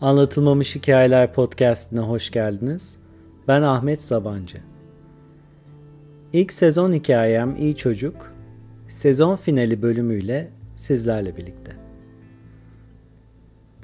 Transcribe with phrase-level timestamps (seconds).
[0.00, 2.98] Anlatılmamış Hikayeler podcastine hoş geldiniz.
[3.48, 4.58] Ben Ahmet Sabancı.
[6.32, 8.32] İlk sezon hikayem İyi Çocuk,
[8.88, 11.76] sezon finali bölümüyle sizlerle birlikte.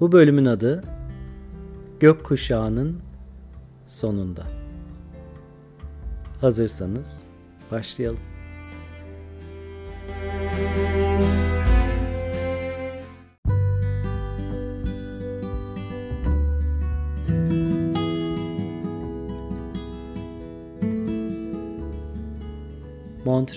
[0.01, 0.85] Bu bölümün adı
[2.01, 3.01] Gökkuşağının
[3.87, 4.45] sonunda.
[6.41, 7.25] Hazırsanız
[7.71, 8.34] başlayalım.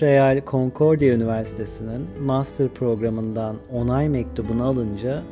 [0.02, 5.22] Montreal Concordia Üniversitesi'nin master programından onay mektubunu alınca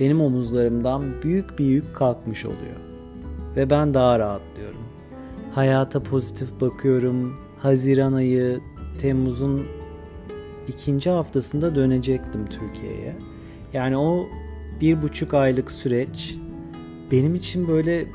[0.00, 2.76] benim omuzlarımdan büyük bir yük kalkmış oluyor.
[3.56, 4.80] Ve ben daha rahatlıyorum.
[5.54, 7.36] Hayata pozitif bakıyorum.
[7.58, 8.60] Haziran ayı,
[9.00, 9.66] Temmuz'un
[10.68, 13.16] ikinci haftasında dönecektim Türkiye'ye.
[13.72, 14.26] Yani o
[14.80, 16.36] bir buçuk aylık süreç
[17.12, 18.06] benim için böyle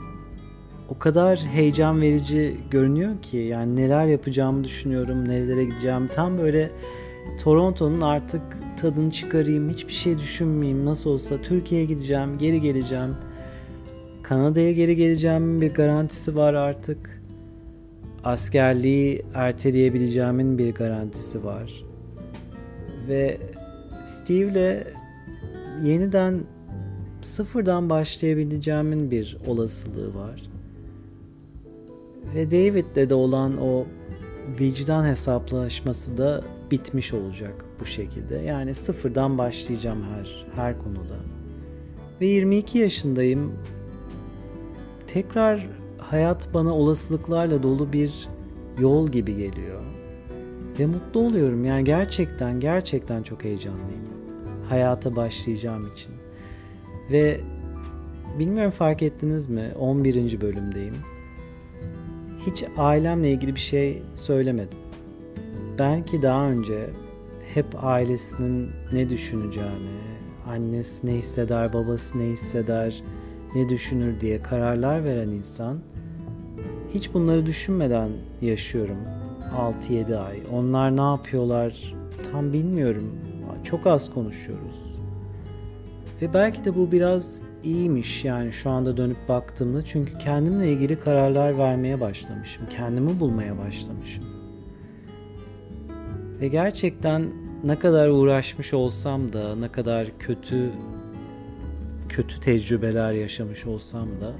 [0.90, 6.08] o kadar heyecan verici görünüyor ki yani neler yapacağımı düşünüyorum, nerelere gideceğim.
[6.08, 6.72] Tam böyle
[7.44, 8.42] Toronto'nun artık
[8.78, 10.86] tadını çıkarayım, hiçbir şey düşünmeyeyim.
[10.86, 13.16] Nasıl olsa Türkiye'ye gideceğim, geri geleceğim.
[14.24, 17.24] Kanada'ya geri geleceğimin bir garantisi var artık.
[18.24, 21.84] Askerliği erteleyebileceğimin bir garantisi var.
[23.08, 23.38] Ve
[24.06, 24.88] Steve'le
[25.84, 26.44] yeniden
[27.22, 30.53] sıfırdan başlayabileceğimin bir olasılığı var.
[32.36, 33.86] Ve David'le de olan o
[34.60, 38.36] vicdan hesaplaşması da bitmiş olacak bu şekilde.
[38.36, 41.16] Yani sıfırdan başlayacağım her her konuda.
[42.22, 43.54] Ve 22 yaşındayım.
[45.08, 48.28] Tekrar hayat bana olasılıklarla dolu bir
[48.80, 49.82] yol gibi geliyor.
[50.80, 51.66] Ve mutlu oluyorum.
[51.66, 54.04] Yani gerçekten gerçekten çok heyecanlıyım.
[54.70, 56.14] Hayata başlayacağım için.
[57.12, 57.40] Ve
[58.40, 59.72] bilmiyorum fark ettiniz mi?
[59.80, 60.42] 11.
[60.42, 60.96] bölümdeyim
[62.48, 64.78] hiç ailemle ilgili bir şey söylemedim.
[65.80, 66.90] Belki daha önce
[67.54, 70.00] hep ailesinin ne düşüneceğini,
[70.50, 73.04] annesi ne hisseder, babası ne hisseder,
[73.56, 75.80] ne düşünür diye kararlar veren insan
[76.94, 78.10] hiç bunları düşünmeden
[78.42, 78.98] yaşıyorum
[79.90, 80.44] 6-7 ay.
[80.52, 81.94] Onlar ne yapıyorlar
[82.32, 83.12] tam bilmiyorum.
[83.64, 85.00] Çok az konuşuyoruz.
[86.22, 91.58] Ve belki de bu biraz iyiymiş yani şu anda dönüp baktığımda çünkü kendimle ilgili kararlar
[91.58, 92.64] vermeye başlamışım.
[92.70, 94.24] Kendimi bulmaya başlamışım.
[96.42, 97.30] Ve gerçekten
[97.64, 100.72] ne kadar uğraşmış olsam da ne kadar kötü
[102.10, 104.34] kötü tecrübeler yaşamış olsam da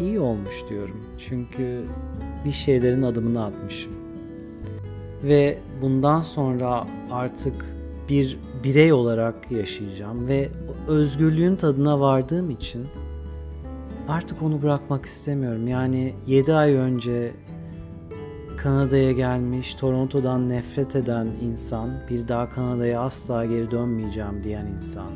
[0.00, 1.04] iyi olmuş diyorum.
[1.18, 1.84] Çünkü
[2.44, 3.92] bir şeylerin adımını atmışım.
[5.22, 7.66] Ve bundan sonra artık
[8.12, 10.48] bir birey olarak yaşayacağım ve
[10.88, 12.86] özgürlüğün tadına vardığım için
[14.08, 15.68] artık onu bırakmak istemiyorum.
[15.68, 17.32] Yani 7 ay önce
[18.56, 25.10] Kanada'ya gelmiş, Toronto'dan nefret eden insan, bir daha Kanada'ya asla geri dönmeyeceğim diyen insan.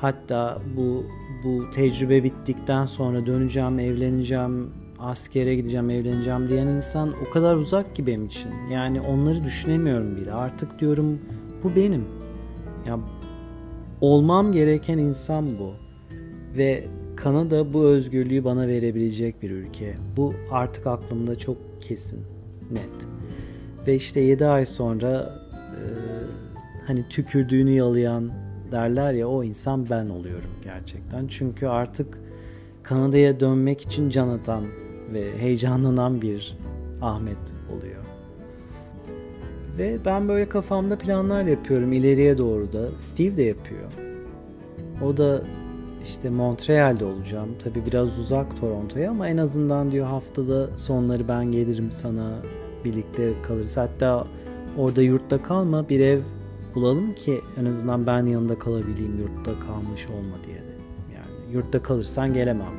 [0.00, 1.04] Hatta bu
[1.44, 8.06] bu tecrübe bittikten sonra döneceğim, evleneceğim, askere gideceğim, evleneceğim diyen insan o kadar uzak ki
[8.06, 8.50] benim için.
[8.72, 10.32] Yani onları düşünemiyorum bile.
[10.32, 11.20] Artık diyorum
[11.64, 12.04] bu benim.
[12.86, 12.98] Ya
[14.00, 15.72] olmam gereken insan bu.
[16.56, 16.84] Ve
[17.16, 19.94] Kanada bu özgürlüğü bana verebilecek bir ülke.
[20.16, 22.20] Bu artık aklımda çok kesin,
[22.70, 23.08] net.
[23.86, 25.82] Ve işte 7 ay sonra e,
[26.86, 28.30] hani tükürdüğünü yalayan
[28.72, 31.26] derler ya o insan ben oluyorum gerçekten.
[31.28, 32.18] Çünkü artık
[32.82, 34.64] Kanada'ya dönmek için can atan
[35.12, 36.58] ve heyecanlanan bir
[37.02, 38.05] Ahmet oluyor.
[39.78, 42.88] Ve ben böyle kafamda planlar yapıyorum ileriye doğru da.
[42.96, 43.92] Steve de yapıyor.
[45.04, 45.42] O da
[46.02, 47.48] işte Montreal'de olacağım.
[47.64, 52.38] Tabi biraz uzak Toronto'ya ama en azından diyor haftada sonları ben gelirim sana
[52.84, 53.76] birlikte kalırız.
[53.76, 54.26] Hatta
[54.78, 56.20] orada yurtta kalma bir ev
[56.74, 60.76] bulalım ki en azından ben yanında kalabileyim yurtta kalmış olma diye de.
[61.14, 62.72] Yani yurtta kalırsan gelemem.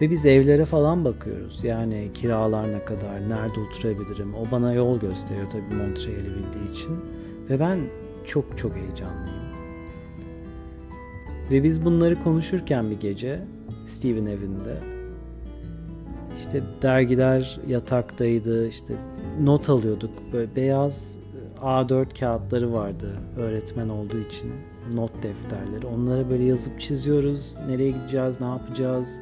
[0.00, 1.64] Ve biz evlere falan bakıyoruz.
[1.64, 4.34] Yani kiralar ne kadar, nerede oturabilirim.
[4.34, 6.96] O bana yol gösteriyor tabii Montreal'i bildiği için.
[7.50, 7.78] Ve ben
[8.24, 9.46] çok çok heyecanlıyım.
[11.50, 13.40] Ve biz bunları konuşurken bir gece
[13.86, 14.76] Steve'in evinde
[16.38, 18.94] işte dergiler yataktaydı işte
[19.42, 21.18] not alıyorduk böyle beyaz
[21.62, 24.52] A4 kağıtları vardı öğretmen olduğu için
[24.94, 29.20] not defterleri onlara böyle yazıp çiziyoruz nereye gideceğiz ne yapacağız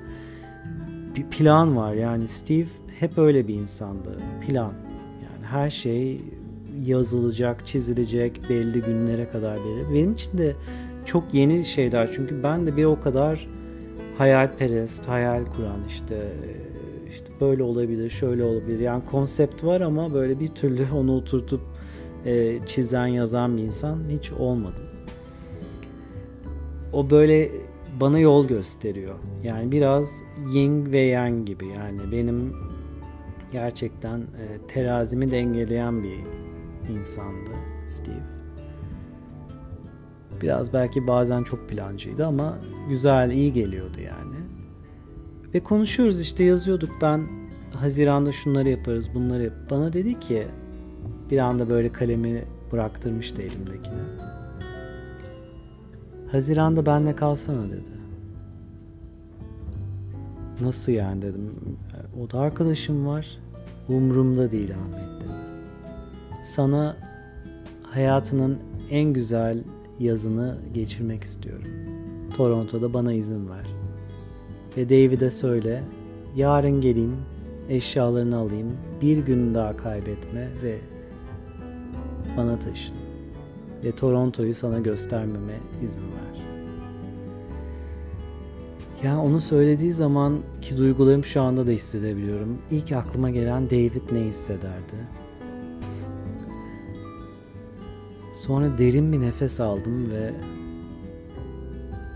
[1.16, 1.94] bir plan var.
[1.94, 2.66] Yani Steve
[3.00, 4.18] hep öyle bir insandı.
[4.46, 4.72] Plan.
[5.22, 6.20] Yani her şey
[6.86, 9.94] yazılacak, çizilecek belli günlere kadar belli.
[9.94, 10.54] Benim için de
[11.04, 13.48] çok yeni şeyler çünkü ben de bir o kadar
[14.18, 16.32] hayalperest, hayal kuran işte
[17.08, 18.80] işte böyle olabilir, şöyle olabilir.
[18.80, 21.60] Yani konsept var ama böyle bir türlü onu oturtup
[22.24, 24.84] e, çizen, yazan bir insan hiç olmadım.
[26.92, 27.50] O böyle
[28.00, 29.14] bana yol gösteriyor.
[29.42, 31.66] Yani biraz yin ve yang gibi.
[31.66, 32.52] Yani benim
[33.52, 36.18] gerçekten e, terazimi dengeleyen bir
[36.94, 37.50] insandı
[37.86, 38.34] Steve.
[40.42, 42.58] Biraz belki bazen çok plancıydı ama
[42.88, 44.36] güzel, iyi geliyordu yani.
[45.54, 47.22] Ve konuşuyoruz işte yazıyorduk ben
[47.74, 49.52] Haziran'da şunları yaparız bunları.
[49.70, 50.46] Bana dedi ki
[51.30, 54.33] bir anda böyle kalemi bıraktırmıştı elimdekini.
[56.34, 57.94] Haziran'da benle kalsana dedi.
[60.60, 61.50] Nasıl yani dedim.
[62.22, 63.38] O da arkadaşım var.
[63.88, 65.32] Umrumda değil Ahmet dedi.
[66.44, 66.96] Sana
[67.82, 68.58] hayatının
[68.90, 69.58] en güzel
[70.00, 71.66] yazını geçirmek istiyorum.
[72.36, 73.66] Toronto'da bana izin ver.
[74.76, 75.84] Ve David'e söyle,
[76.36, 77.16] yarın geleyim,
[77.68, 78.72] eşyalarını alayım,
[79.02, 80.78] bir gün daha kaybetme ve
[82.36, 82.96] bana taşın.
[83.84, 86.23] Ve Toronto'yu sana göstermeme izin ver.
[89.04, 92.58] Yani onu söylediği zaman ki duygularım şu anda da hissedebiliyorum.
[92.70, 94.94] İlk aklıma gelen David ne hissederdi?
[98.34, 100.34] Sonra derin bir nefes aldım ve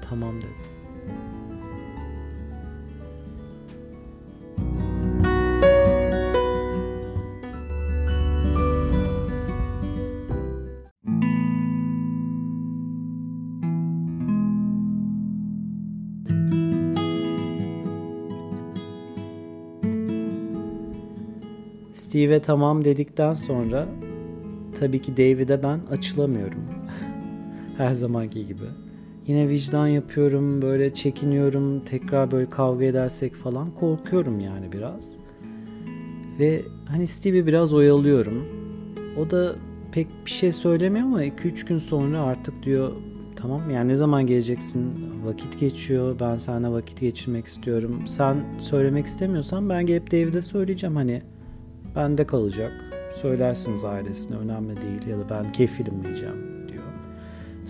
[0.09, 0.68] tamam dedim.
[22.19, 23.89] Steve'e tamam dedikten sonra
[24.81, 26.65] tabii ki David'e ben açılamıyorum.
[27.77, 28.65] Her zamanki gibi.
[29.27, 35.17] Yine vicdan yapıyorum, böyle çekiniyorum, tekrar böyle kavga edersek falan korkuyorum yani biraz.
[36.39, 38.45] Ve hani Steve'i biraz oyalıyorum.
[39.19, 39.57] O da
[39.93, 42.93] pek bir şey söylemiyor ama 2-3 gün sonra artık diyor
[43.37, 44.93] tamam yani ne zaman geleceksin
[45.25, 51.23] vakit geçiyor ben seninle vakit geçirmek istiyorum sen söylemek istemiyorsan ben gelip David'e söyleyeceğim hani
[51.97, 52.73] bende kalacak.
[53.23, 56.83] Söylersiniz ailesine önemli değil ya da ben kefilim diyeceğim diyor.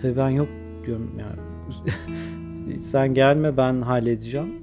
[0.01, 0.47] Tabii ben yok
[0.85, 4.53] diyorum yani sen gelme ben halledeceğim.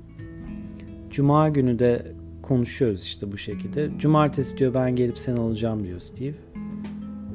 [1.11, 2.13] Cuma günü de
[2.43, 3.91] konuşuyoruz işte bu şekilde.
[3.99, 6.35] Cumartesi diyor ben gelip seni alacağım diyor Steve.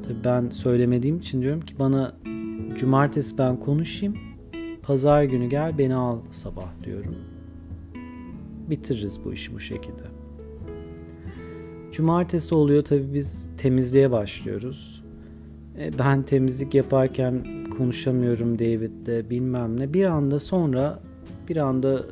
[0.02, 2.14] Tabii ben söylemediğim için diyorum ki bana
[2.78, 4.16] cumartesi ben konuşayım.
[4.82, 7.16] Pazar günü gel beni al sabah diyorum.
[8.70, 10.11] Bitiririz bu işi bu şekilde.
[11.92, 15.04] Cumartesi oluyor tabii biz temizliğe başlıyoruz.
[15.78, 17.44] E, ben temizlik yaparken
[17.78, 19.94] konuşamıyorum David'le bilmem ne.
[19.94, 21.00] Bir anda sonra
[21.48, 22.04] bir anda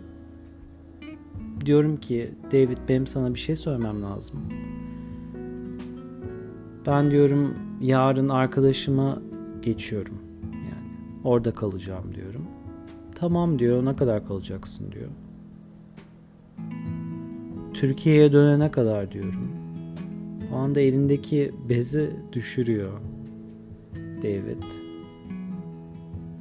[1.64, 4.40] diyorum ki David benim sana bir şey söylemem lazım.
[6.86, 9.22] Ben diyorum yarın arkadaşıma
[9.62, 10.18] geçiyorum.
[10.52, 10.88] Yani
[11.24, 12.46] orada kalacağım diyorum.
[13.14, 15.08] Tamam diyor ne kadar kalacaksın diyor.
[17.74, 19.59] Türkiye'ye dönene kadar diyorum.
[20.52, 22.93] O anda elindeki bezi düşürüyor
[24.23, 24.62] David.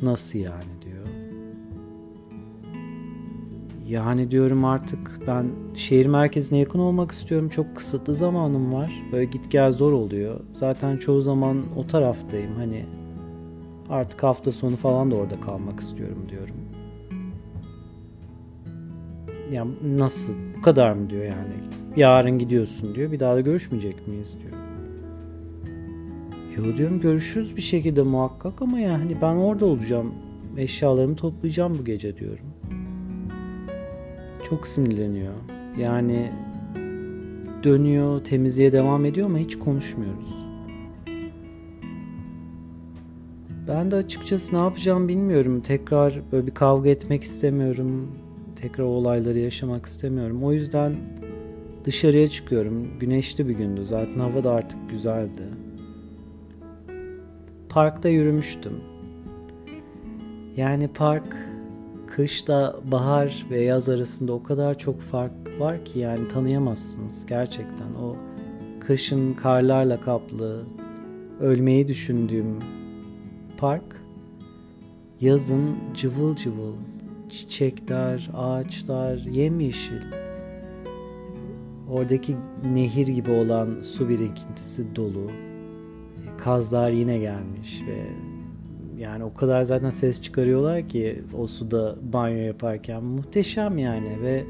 [0.01, 1.08] Nasıl yani diyor.
[3.88, 7.50] Yani diyorum artık ben şehir merkezine yakın olmak istiyorum.
[7.50, 9.04] Çok kısıtlı zamanım var.
[9.12, 10.39] Böyle git gel zor oluyor.
[10.51, 12.56] Zaten çoğu zaman o taraftayım.
[12.56, 12.86] Hani
[13.89, 16.56] artık hafta sonu falan da orada kalmak istiyorum diyorum.
[19.51, 20.34] Ya nasıl?
[20.58, 21.54] Bu kadar mı diyor yani.
[21.96, 23.12] Yarın gidiyorsun diyor.
[23.12, 24.53] Bir daha da görüşmeyecek miyiz diyor.
[26.58, 30.13] Yo diyorum görüşürüz bir şekilde muhakkak ama yani ben orada olacağım.
[30.58, 32.46] Eşyalarımı toplayacağım bu gece diyorum.
[34.50, 35.34] Çok sinirleniyor.
[35.77, 36.31] Yani
[37.63, 40.50] dönüyor, temizliğe devam ediyor ama hiç konuşmuyoruz.
[43.67, 45.62] Ben de açıkçası ne yapacağım bilmiyorum.
[45.62, 48.08] Tekrar böyle bir kavga etmek istemiyorum.
[48.55, 50.43] Tekrar olayları yaşamak istemiyorum.
[50.43, 50.93] O yüzden
[51.89, 53.00] dışarıya çıkıyorum.
[53.00, 53.86] Güneşli bir gündü.
[53.86, 55.43] Zaten hava da artık güzeldi.
[57.69, 58.74] Parkta yürümüştüm.
[60.58, 61.36] Yani park
[62.08, 67.93] kışla bahar ve yaz arasında o kadar çok fark var ki yani tanıyamazsınız gerçekten.
[68.01, 68.15] O
[68.79, 70.65] kışın karlarla kaplı,
[71.39, 72.60] ölmeyi düşündüğüm
[73.58, 74.01] park
[75.22, 76.74] yazın cıvıl cıvıl
[77.29, 80.28] çiçekler, ağaçlar, yemyeşil.
[81.91, 82.36] Oradaki
[82.74, 85.31] nehir gibi olan su birikintisi dolu.
[86.38, 88.05] Kazlar yine gelmiş ve
[89.01, 94.43] Yani o kadar zaten ses çıkarıyorlar ki o suda banyo yaparken muhteşem yani ve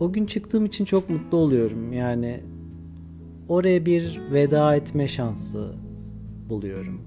[0.00, 1.92] o gün çıktığım için çok mutlu oluyorum.
[1.92, 2.40] Yani
[3.48, 5.72] oraya bir veda etme şansı
[6.48, 7.00] buluyorum.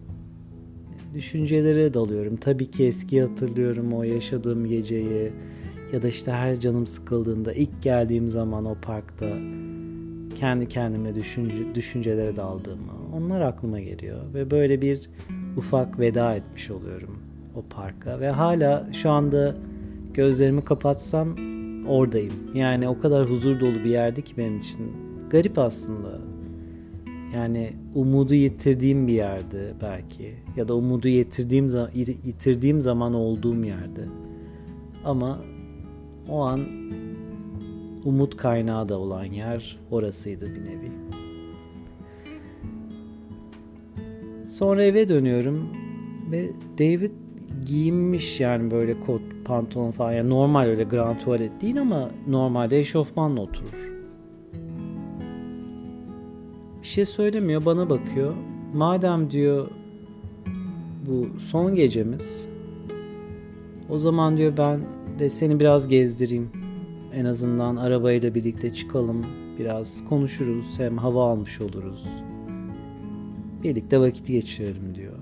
[1.13, 2.35] Düşüncelere dalıyorum.
[2.35, 5.31] Tabii ki eski hatırlıyorum o yaşadığım geceyi
[5.93, 9.27] ya da işte her canım sıkıldığında ilk geldiğim zaman o parkta
[10.39, 15.09] kendi kendime düşünce, düşüncelere daldığımı onlar aklıma geliyor ve böyle bir
[15.57, 17.19] ufak veda etmiş oluyorum
[17.55, 19.55] o parka ve hala şu anda
[20.13, 21.35] gözlerimi kapatsam
[21.87, 22.33] oradayım.
[22.53, 24.91] Yani o kadar huzur dolu bir yerdi ki benim için.
[25.29, 26.19] Garip aslında.
[27.33, 31.67] Yani umudu yitirdiğim bir yerde belki ya da umudu yitirdiğim
[32.25, 34.05] yitirdiğim zaman olduğum yerde.
[35.05, 35.39] Ama
[36.29, 36.67] o an
[38.05, 40.91] umut kaynağı da olan yer orasıydı bir nevi.
[44.47, 45.69] Sonra eve dönüyorum
[46.31, 47.11] ve David
[47.65, 50.11] giyinmiş yani böyle kot, pantolon falan.
[50.11, 53.91] Yani normal öyle grand tuvalet değil ama normalde eşofmanla oturur.
[56.81, 58.33] Bir şey söylemiyor bana bakıyor.
[58.73, 59.67] Madem diyor
[61.07, 62.47] bu son gecemiz
[63.89, 64.79] o zaman diyor ben
[65.21, 66.49] de seni biraz gezdireyim.
[67.13, 69.25] En azından arabayla birlikte çıkalım.
[69.59, 72.05] Biraz konuşuruz hem hava almış oluruz.
[73.63, 75.13] Birlikte vakit geçirelim diyor.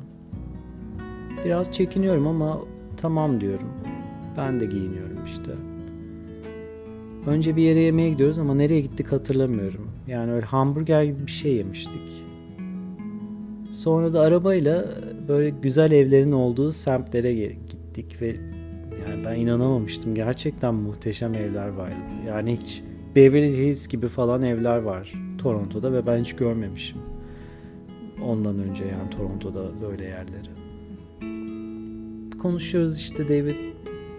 [1.45, 2.61] Biraz çekiniyorum ama
[2.97, 3.67] tamam diyorum.
[4.37, 5.51] Ben de giyiniyorum işte.
[7.27, 9.91] Önce bir yere yemeğe gidiyoruz ama nereye gittik hatırlamıyorum.
[10.07, 12.25] Yani öyle hamburger gibi bir şey yemiştik.
[13.71, 14.85] Sonra da arabayla
[15.27, 18.48] böyle güzel evlerin olduğu semtlere gittik ve
[19.07, 20.15] yani ben inanamamıştım.
[20.15, 21.93] Gerçekten muhteşem evler vardı.
[22.27, 22.83] Yani hiç
[23.15, 26.97] Beverly Hills gibi falan evler var Toronto'da ve ben hiç görmemişim.
[28.23, 30.49] Ondan önce yani Toronto'da böyle yerleri.
[32.41, 33.55] Konuşuyoruz işte David.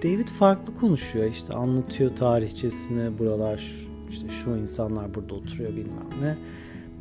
[0.02, 3.70] David farklı konuşuyor işte anlatıyor tarihçesini buralar
[4.10, 6.36] işte şu insanlar burada oturuyor bilmem ne.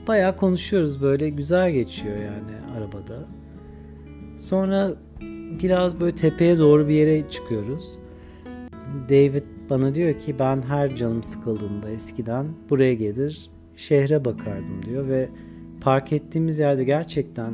[0.08, 3.26] Bayağı konuşuyoruz böyle güzel geçiyor yani arabada.
[4.38, 4.96] Sonra
[5.64, 8.00] biraz böyle tepeye doğru bir yere çıkıyoruz.
[9.10, 15.30] David bana diyor ki ben her canım sıkıldığında eskiden buraya gelir şehre bakardım diyor ve
[15.82, 17.54] park ettiğimiz yerde gerçekten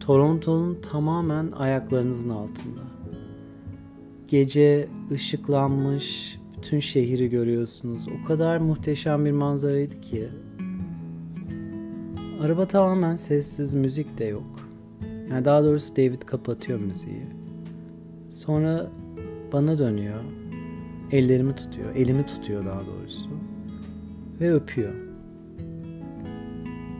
[0.00, 2.80] Toronto'nun tamamen ayaklarınızın altında.
[4.28, 8.02] Gece ışıklanmış, bütün şehri görüyorsunuz.
[8.08, 10.28] O kadar muhteşem bir manzaraydı ki.
[12.42, 14.67] Araba tamamen sessiz, müzik de yok.
[15.30, 17.26] Yani daha doğrusu David kapatıyor müziği.
[18.30, 18.90] Sonra
[19.52, 20.20] bana dönüyor.
[21.12, 21.96] Ellerimi tutuyor.
[21.96, 23.30] Elimi tutuyor daha doğrusu.
[24.40, 24.94] Ve öpüyor.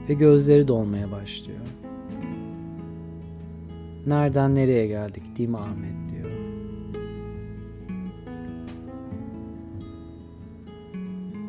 [0.08, 1.58] Ve gözleri dolmaya başlıyor.
[4.06, 6.30] Nereden nereye geldik değil mi Ahmet diyor.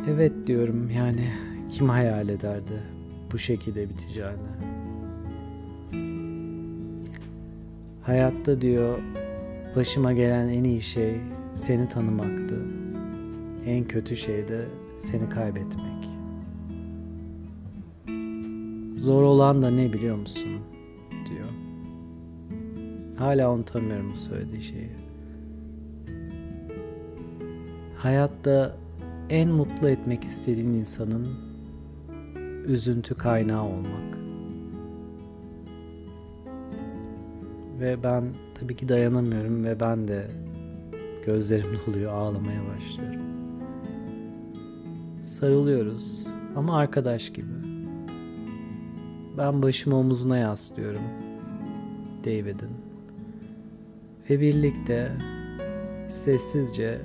[0.09, 1.31] Evet diyorum yani
[1.71, 2.83] kim hayal ederdi
[3.31, 4.78] bu şekilde biteceğini.
[8.09, 8.99] Hayatta diyor
[9.75, 11.15] başıma gelen en iyi şey
[11.55, 12.61] seni tanımaktı.
[13.65, 14.65] En kötü şey de
[14.99, 16.09] seni kaybetmek.
[18.97, 20.49] Zor olan da ne biliyor musun?
[21.29, 21.45] diyor.
[23.17, 24.91] Hala unutamıyorum bu söylediği şeyi.
[27.97, 28.77] Hayatta
[29.29, 31.27] en mutlu etmek istediğin insanın
[32.67, 34.18] üzüntü kaynağı olmak.
[37.79, 38.23] Ve ben
[38.59, 40.27] tabii ki dayanamıyorum ve ben de
[41.25, 43.21] gözlerim doluyor ağlamaya başlıyorum.
[45.23, 47.47] Sarılıyoruz ama arkadaş gibi.
[49.37, 51.01] Ben başımı omuzuna yaslıyorum
[52.25, 52.69] David'in.
[54.29, 55.11] Ve birlikte
[56.09, 57.01] sessizce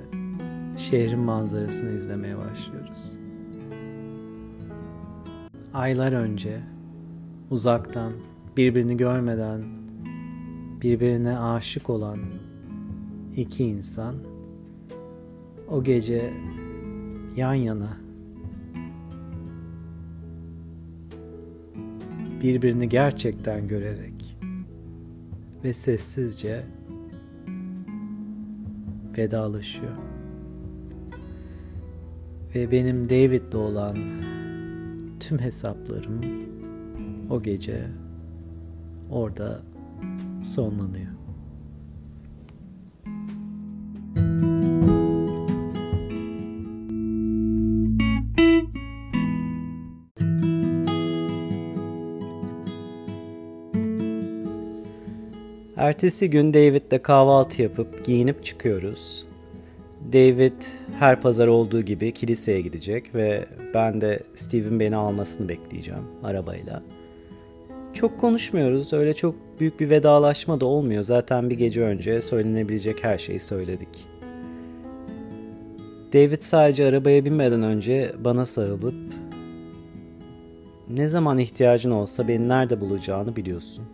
[0.77, 3.17] şehrin manzarasını izlemeye başlıyoruz.
[5.73, 6.59] Aylar önce
[7.51, 8.11] uzaktan
[8.57, 9.84] birbirini görmeden
[10.85, 12.19] birbirine aşık olan
[13.35, 14.15] iki insan
[15.69, 16.33] o gece
[17.35, 17.97] yan yana
[22.41, 24.37] birbirini gerçekten görerek
[25.63, 26.65] ve sessizce
[29.17, 29.97] vedalaşıyor.
[32.55, 33.97] Ve benim David'le olan
[35.19, 36.21] tüm hesaplarım
[37.29, 37.87] o gece
[39.09, 39.74] orada
[40.45, 41.15] sonlanıyor.
[55.77, 59.25] Ertesi gün David'le kahvaltı yapıp giyinip çıkıyoruz.
[60.13, 60.61] David
[60.99, 66.83] her pazar olduğu gibi kiliseye gidecek ve ben de Steve'in beni almasını bekleyeceğim arabayla.
[67.95, 68.93] Çok konuşmuyoruz.
[68.93, 71.03] Öyle çok büyük bir vedalaşma da olmuyor.
[71.03, 74.07] Zaten bir gece önce söylenebilecek her şeyi söyledik.
[76.13, 78.93] David sadece arabaya binmeden önce bana sarılıp
[80.89, 83.85] ne zaman ihtiyacın olsa beni nerede bulacağını biliyorsun.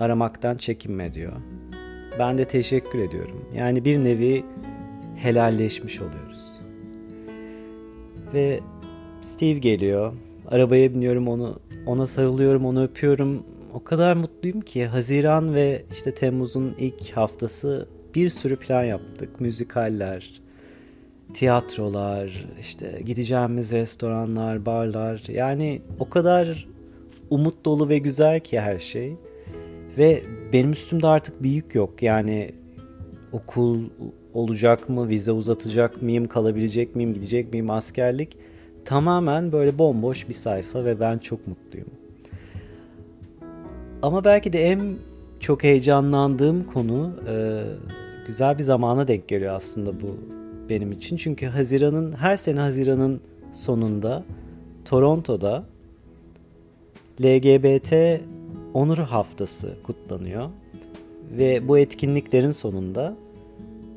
[0.00, 1.32] Aramaktan çekinme diyor.
[2.18, 3.44] Ben de teşekkür ediyorum.
[3.54, 4.44] Yani bir nevi
[5.16, 6.60] helalleşmiş oluyoruz.
[8.34, 8.60] Ve
[9.20, 10.12] Steve geliyor.
[10.50, 13.42] Arabaya biniyorum onu ona sarılıyorum, onu öpüyorum.
[13.74, 19.40] O kadar mutluyum ki Haziran ve işte Temmuz'un ilk haftası bir sürü plan yaptık.
[19.40, 20.40] Müzikaller,
[21.34, 25.22] tiyatrolar, işte gideceğimiz restoranlar, barlar.
[25.28, 26.68] Yani o kadar
[27.30, 29.16] umut dolu ve güzel ki her şey.
[29.98, 30.22] Ve
[30.52, 32.02] benim üstümde artık bir yük yok.
[32.02, 32.54] Yani
[33.32, 33.80] okul
[34.34, 38.36] olacak mı, vize uzatacak mıyım, kalabilecek miyim, gidecek miyim, askerlik.
[38.84, 41.88] Tamamen böyle bomboş bir sayfa ve ben çok mutluyum.
[44.02, 44.96] Ama belki de en
[45.40, 47.62] çok heyecanlandığım konu e,
[48.26, 50.16] güzel bir zamana denk geliyor aslında bu
[50.68, 51.16] benim için.
[51.16, 53.20] Çünkü Haziran'ın her sene Haziran'ın
[53.52, 54.24] sonunda
[54.84, 55.64] Toronto'da
[57.22, 58.20] LGBT
[58.74, 60.50] Onur Haftası kutlanıyor.
[61.38, 63.16] Ve bu etkinliklerin sonunda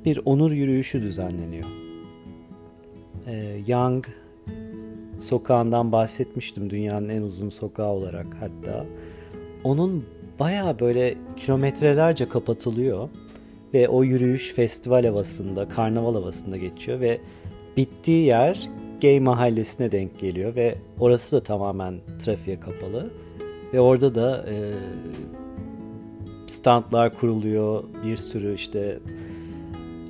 [0.06, 1.66] bir onur yürüyüşü düzenleniyor.
[3.28, 4.06] Ee, Young
[5.20, 8.86] sokağından bahsetmiştim dünyanın en uzun sokağı olarak hatta.
[9.64, 10.06] Onun
[10.40, 13.10] baya böyle kilometrelerce kapatılıyor
[13.74, 17.20] ve o yürüyüş festival havasında, karnaval havasında geçiyor ve
[17.78, 18.70] bittiği yer
[19.02, 21.96] gay mahallesine denk geliyor ve orası da tamamen
[22.26, 23.10] trafiğe kapalı
[23.74, 24.56] ve orada da e,
[26.48, 29.00] standlar kuruluyor bir sürü işte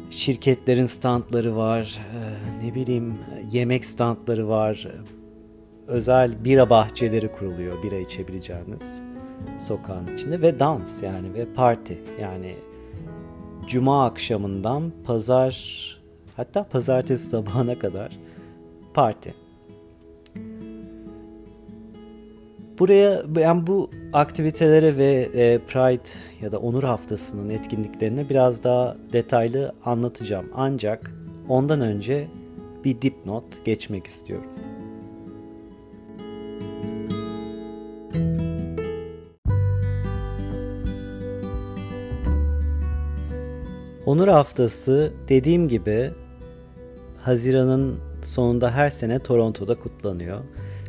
[0.10, 3.18] şirketlerin standları var e, ne bileyim
[3.52, 4.88] yemek standları var
[5.88, 9.02] özel bira bahçeleri kuruluyor bira içebileceğiniz
[9.60, 12.56] sokağın içinde ve dans yani ve parti yani
[13.68, 15.58] cuma akşamından pazar
[16.36, 18.18] hatta pazartesi sabahına kadar
[18.94, 19.34] parti.
[22.80, 26.10] Buraya yani bu aktivitelere ve e, Pride
[26.42, 30.46] ya da Onur Haftası'nın etkinliklerine biraz daha detaylı anlatacağım.
[30.56, 31.12] Ancak
[31.50, 32.28] ondan önce
[32.84, 34.50] bir dipnot geçmek istiyorum.
[44.06, 46.12] Onur Haftası dediğim gibi
[47.22, 50.40] Haziran'ın sonunda her sene Toronto'da kutlanıyor.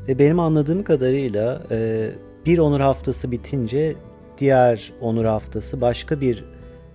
[0.08, 2.10] Ve benim anladığım kadarıyla e,
[2.46, 3.96] bir Onur Haftası bitince
[4.38, 6.44] diğer Onur Haftası başka bir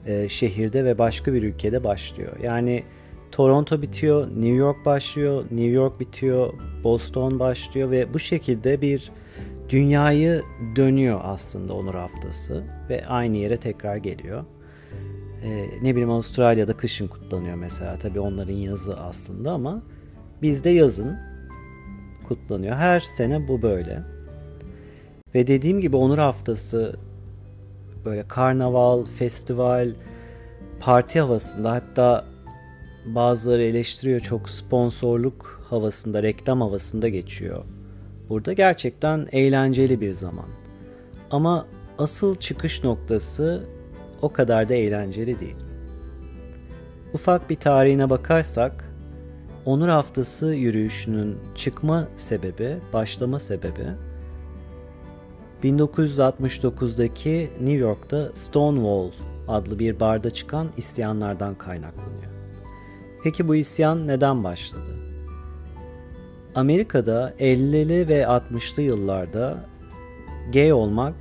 [0.06, 2.32] e, şehirde ve başka bir ülkede başlıyor.
[2.43, 2.84] Yani
[3.32, 9.12] Toronto bitiyor, New York başlıyor, New York bitiyor, Boston başlıyor ve bu şekilde bir
[9.69, 10.43] dünyayı
[10.76, 14.43] dönüyor aslında Onur Haftası ve aynı yere tekrar geliyor.
[15.43, 17.97] Ee, ne bileyim Avustralya'da kışın kutlanıyor mesela.
[17.99, 19.84] Tabii onların yazı aslında ama
[20.41, 21.17] bizde yazın
[22.36, 22.76] kutlanıyor.
[22.76, 24.04] Her sene bu böyle.
[25.36, 26.96] Ve dediğim gibi Onur Haftası
[28.06, 29.89] böyle karnaval, festival,
[30.80, 32.26] parti havasında hatta
[33.06, 37.63] bazıları eleştiriyor çok sponsorluk havasında, reklam havasında geçiyor.
[38.30, 40.46] Burada gerçekten eğlenceli bir zaman.
[41.32, 41.67] Ama
[41.98, 43.63] asıl çıkış noktası
[44.22, 45.56] o kadar da eğlenceli değil.
[47.13, 48.92] Ufak bir tarihine bakarsak,
[49.65, 53.88] Onur Haftası yürüyüşünün çıkma sebebi, başlama sebebi
[55.63, 59.12] 1969'daki New York'ta Stonewall
[59.47, 62.32] adlı bir barda çıkan isyanlardan kaynaklanıyor.
[63.23, 64.89] Peki bu isyan neden başladı?
[66.56, 69.65] Amerika'da 50'li ve 60'lı yıllarda
[70.54, 71.15] gay olmak,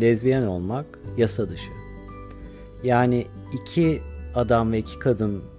[0.00, 1.70] lezbiyen olmak yasa dışı.
[2.84, 4.02] Yani iki
[4.34, 5.51] adam ve iki kadın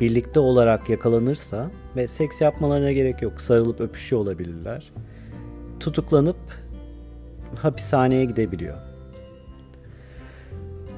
[0.00, 3.40] birlikte olarak yakalanırsa ve seks yapmalarına gerek yok.
[3.40, 4.92] Sarılıp öpüşüyor olabilirler.
[5.80, 6.36] Tutuklanıp
[7.56, 8.76] hapishaneye gidebiliyor.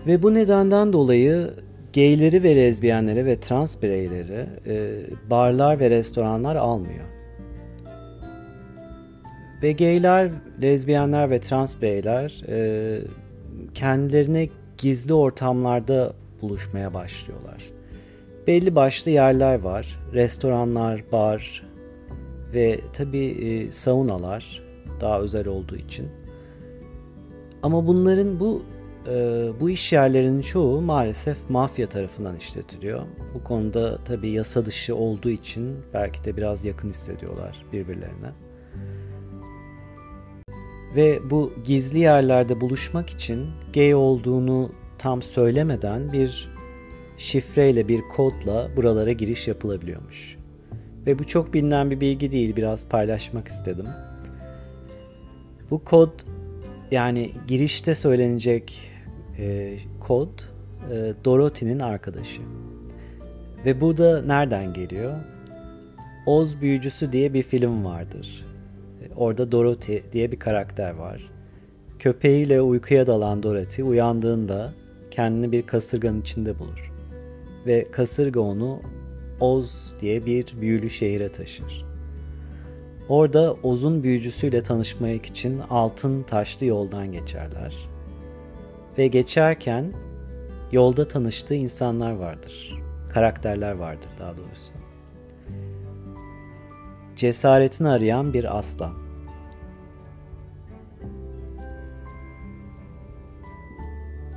[0.07, 1.55] Ve bu nedenden dolayı
[1.95, 7.05] gayleri ve lezbiyenleri ve trans bireyleri e, barlar ve restoranlar almıyor.
[9.62, 10.31] Ve gayler,
[10.62, 12.99] lezbiyenler ve trans bireyler e,
[13.75, 16.12] kendilerine gizli ortamlarda
[16.43, 17.82] buluşmaya başlıyorlar.
[18.46, 19.98] Belli başlı yerler var.
[20.12, 21.62] Restoranlar, bar
[22.52, 24.62] ve tabi e, saunalar
[25.00, 26.09] daha özel olduğu için.
[27.62, 28.62] Ama bunların bu
[29.09, 29.14] e,
[29.61, 33.02] bu iş yerlerinin çoğu maalesef mafya tarafından işletiliyor.
[33.35, 38.33] Bu konuda tabii yasa dışı olduğu için belki de biraz yakın hissediyorlar birbirlerine.
[40.96, 46.52] Ve bu gizli yerlerde buluşmak için gay olduğunu tam söylemeden bir
[47.18, 50.37] şifreyle bir kodla buralara giriş yapılabiliyormuş.
[51.07, 53.87] Ve bu çok bilinen bir bilgi değil, biraz paylaşmak istedim.
[55.70, 56.11] Bu kod
[56.90, 58.81] yani girişte söylenecek
[59.38, 60.29] e, kod
[60.92, 62.42] e, Dorothy'nin arkadaşı.
[63.64, 65.12] Ve bu da nereden geliyor?
[66.27, 68.46] Oz Büyücüsü diye bir film vardır.
[69.16, 71.31] Orada Dorothy diye bir karakter var.
[71.98, 74.72] Köpeğiyle uykuya dalan Dorothy uyandığında
[75.11, 76.91] kendini bir kasırganın içinde bulur.
[77.66, 78.81] Ve kasırga onu
[79.40, 81.85] Oz diye bir büyülü şehire taşır.
[83.09, 87.88] Orada Oz'un büyücüsüyle tanışmak için altın taşlı yoldan geçerler.
[88.98, 89.92] Ve geçerken
[90.72, 92.81] yolda tanıştığı insanlar vardır.
[93.14, 94.72] Karakterler vardır daha doğrusu.
[97.16, 98.92] Cesaretini arayan bir aslan.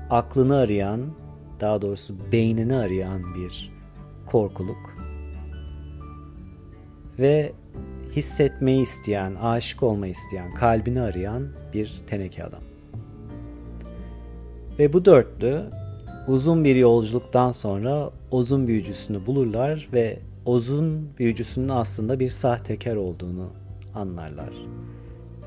[0.09, 1.01] Aklını arayan,
[1.59, 3.71] daha doğrusu beynini arayan bir
[4.25, 4.95] korkuluk.
[7.19, 7.51] Ve
[8.15, 12.61] hissetmeyi isteyen, aşık olmayı isteyen, kalbini arayan bir teneke adam.
[14.79, 15.61] Ve bu dörtlü
[16.27, 23.47] uzun bir yolculuktan sonra Oz'un büyücüsünü bulurlar ve Oz'un büyücüsünün aslında bir sahtekar olduğunu
[23.95, 24.53] anlarlar.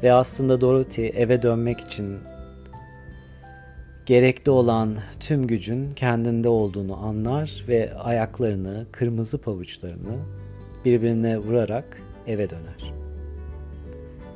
[0.02, 2.18] Ve aslında Dorothy eve dönmek için
[4.08, 10.18] gerekli olan tüm gücün kendinde olduğunu anlar ve ayaklarını, kırmızı pabuçlarını
[10.84, 12.94] birbirine vurarak eve döner.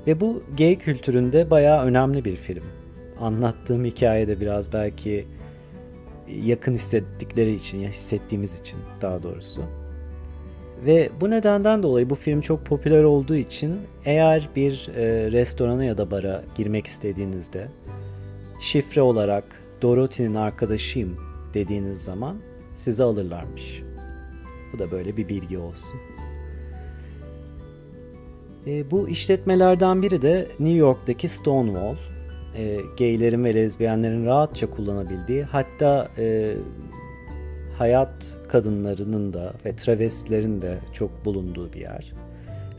[0.07, 2.63] Ve bu gay kültüründe bayağı önemli bir film.
[3.21, 5.27] Anlattığım hikayede biraz belki
[6.43, 9.63] yakın hissettikleri için ya hissettiğimiz için daha doğrusu.
[10.87, 15.99] Ve bu nedenden dolayı bu film çok popüler olduğu için eğer bir e, restorana ya
[15.99, 17.69] da bara girmek istediğinizde
[18.61, 21.17] şifre olarak Dorothy'nin arkadaşıyım
[21.55, 22.37] dediğiniz zaman
[22.77, 23.83] sizi alırlarmış.
[24.73, 26.01] Bu da böyle bir bilgi olsun.
[28.67, 31.97] E, bu işletmelerden biri de New York'taki Stonewall.
[32.57, 36.55] E, gaylerin ve lezbiyenlerin rahatça kullanabildiği hatta e,
[37.79, 42.13] hayat kadınlarının da ve travestilerin de çok bulunduğu bir yer.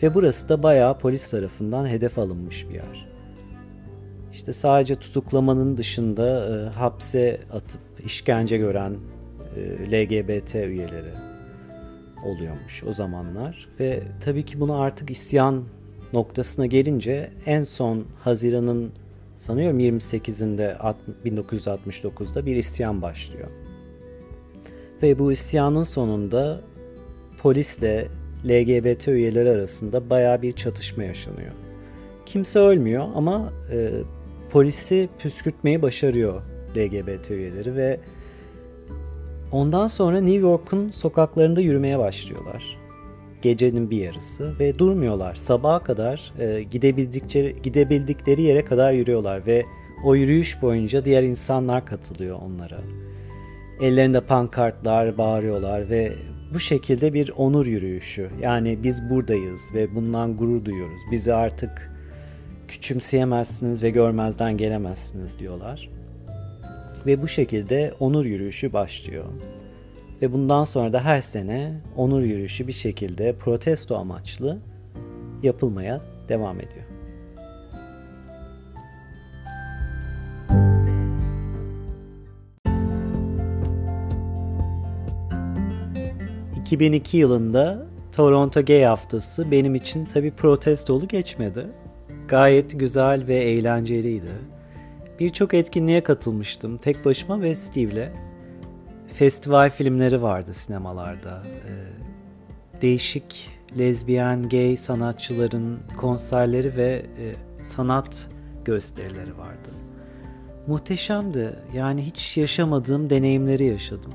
[0.03, 3.12] Ve burası da bayağı polis tarafından hedef alınmış bir yer.
[4.33, 8.95] İşte sadece tutuklamanın dışında e, hapse atıp işkence gören
[9.55, 11.13] e, LGBT üyeleri,
[12.25, 15.63] oluyormuş o zamanlar ve tabii ki bunu artık isyan
[16.13, 18.91] noktasına gelince en son Haziran'ın
[19.37, 23.47] sanıyorum 28'inde 1969'da bir isyan başlıyor.
[25.03, 26.61] Ve bu isyanın sonunda
[27.41, 28.07] polisle
[28.45, 31.51] LGBT üyeleri arasında baya bir çatışma yaşanıyor.
[32.25, 33.91] Kimse ölmüyor ama e,
[34.53, 36.41] polisi püskürtmeyi başarıyor
[36.77, 37.99] LGBT üyeleri ve
[39.51, 42.77] Ondan sonra New York'un sokaklarında yürümeye başlıyorlar.
[43.41, 45.35] Gecenin bir yarısı ve durmuyorlar.
[45.35, 49.65] Sabaha kadar e, gidebildikleri, gidebildikleri yere kadar yürüyorlar ve
[50.05, 52.79] o yürüyüş boyunca diğer insanlar katılıyor onlara.
[53.81, 56.13] Ellerinde pankartlar bağırıyorlar ve
[56.53, 58.29] bu şekilde bir onur yürüyüşü.
[58.41, 61.01] Yani biz buradayız ve bundan gurur duyuyoruz.
[61.11, 61.92] Bizi artık
[62.73, 65.89] küçümseyemezsiniz ve görmezden gelemezsiniz diyorlar.
[67.05, 69.25] Ve bu şekilde onur yürüyüşü başlıyor.
[70.21, 74.57] Ve bundan sonra da her sene onur yürüyüşü bir şekilde protesto amaçlı
[75.43, 76.85] yapılmaya devam ediyor.
[86.65, 91.67] ...2002 yılında Toronto Gay Haftası benim için tabi protestolu geçmedi.
[92.27, 94.31] Gayet güzel ve eğlenceliydi.
[95.19, 98.11] Birçok etkinliğe katılmıştım tek başıma ve Steve'le.
[99.07, 101.43] Festival filmleri vardı sinemalarda.
[101.45, 107.25] Ee, değişik lezbiyen, gay sanatçıların konserleri ve e,
[107.63, 108.29] sanat
[108.65, 109.69] gösterileri vardı.
[110.67, 111.55] Muhteşemdi.
[111.75, 114.13] Yani hiç yaşamadığım deneyimleri yaşadım.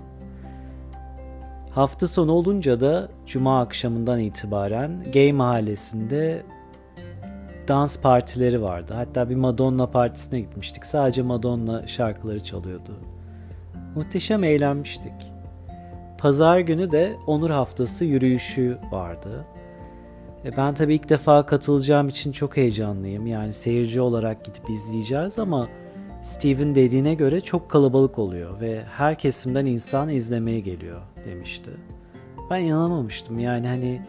[1.71, 6.43] Hafta sonu olunca da cuma akşamından itibaren gay mahallesinde
[7.69, 8.95] dans partileri vardı.
[8.95, 10.87] Hatta bir Madonna partisine gitmiştik.
[10.87, 12.97] Sadece Madonna şarkıları çalıyordu.
[13.95, 15.33] Muhteşem eğlenmiştik.
[16.19, 19.45] Pazar günü de Onur Haftası yürüyüşü vardı.
[20.45, 23.27] E ben tabii ilk defa katılacağım için çok heyecanlıyım.
[23.27, 25.69] Yani seyirci olarak gidip izleyeceğiz ama
[26.23, 31.71] Steve'in dediğine göre çok kalabalık oluyor ve her kesimden insan izlemeye geliyor demişti.
[32.51, 34.03] Ben inanamamıştım yani hani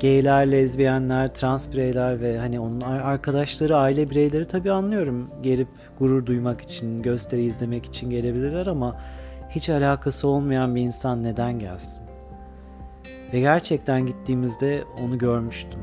[0.00, 5.30] gayler, lezbiyenler, trans bireyler ve hani onun arkadaşları, aile bireyleri tabii anlıyorum.
[5.42, 8.96] Gelip gurur duymak için, gösteri izlemek için gelebilirler ama
[9.50, 12.06] hiç alakası olmayan bir insan neden gelsin?
[13.32, 15.80] Ve gerçekten gittiğimizde onu görmüştüm.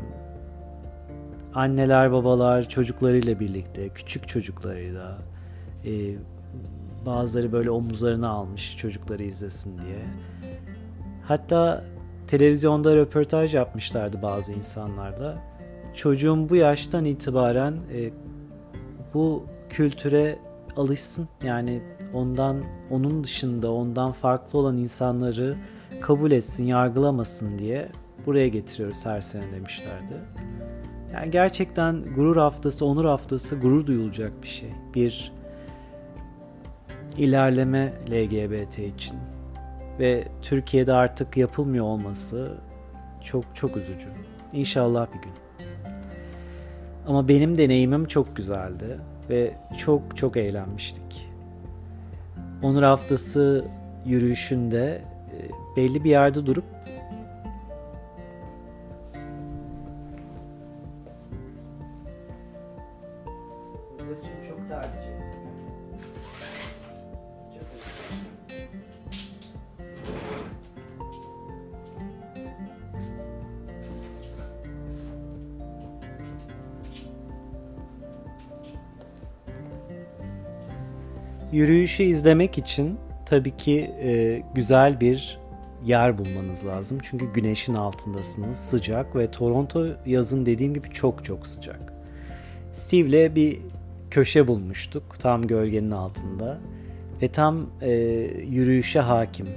[1.53, 5.17] Anneler, babalar çocuklarıyla birlikte, küçük çocuklarıyla,
[5.85, 5.91] e,
[7.05, 9.99] bazıları böyle omuzlarına almış çocukları izlesin diye.
[11.23, 11.83] Hatta
[12.27, 15.37] televizyonda röportaj yapmışlardı bazı insanlarla.
[15.95, 18.11] Çocuğum bu yaştan itibaren e,
[19.13, 20.39] bu kültüre
[20.75, 21.27] alışsın.
[21.43, 21.81] Yani
[22.13, 25.55] ondan onun dışında ondan farklı olan insanları
[26.01, 27.89] kabul etsin, yargılamasın diye
[28.25, 30.13] buraya getiriyoruz her sene demişlerdi.
[31.13, 34.69] Yani gerçekten gurur haftası, onur haftası gurur duyulacak bir şey.
[34.95, 35.33] Bir
[37.17, 39.17] ilerleme LGBT için
[39.99, 42.53] ve Türkiye'de artık yapılmıyor olması
[43.23, 44.07] çok çok üzücü.
[44.53, 45.31] İnşallah bir gün.
[47.07, 51.29] Ama benim deneyimim çok güzeldi ve çok çok eğlenmiştik.
[52.63, 53.65] Onur Haftası
[54.05, 55.37] yürüyüşünde e,
[55.77, 56.76] belli bir yerde durup
[81.51, 85.39] Yürüyüşü izlemek için tabii ki e, güzel bir
[85.85, 86.97] yer bulmanız lazım.
[87.03, 91.93] Çünkü güneşin altındasınız, sıcak ve Toronto yazın dediğim gibi çok çok sıcak.
[92.73, 93.59] Steve'le bir
[94.11, 96.57] köşe bulmuştuk tam gölgenin altında
[97.21, 97.91] ve tam e,
[98.49, 99.47] yürüyüşe hakim.